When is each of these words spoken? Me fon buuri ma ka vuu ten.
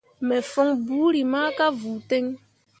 Me 0.27 0.37
fon 0.51 0.69
buuri 0.85 1.21
ma 1.31 1.41
ka 1.57 1.67
vuu 1.79 1.99
ten. 2.09 2.25